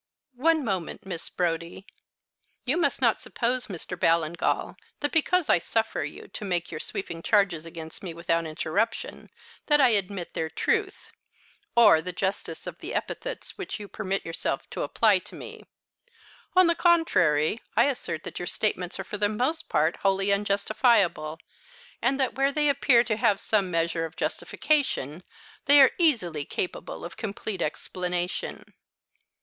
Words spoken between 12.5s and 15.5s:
of the epithets which you permit yourself to apply to